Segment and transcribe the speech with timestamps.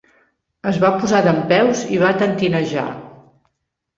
[0.71, 2.89] Es va posar dempeus i va tentinejar.